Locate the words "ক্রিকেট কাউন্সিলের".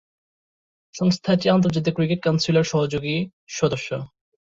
1.95-2.65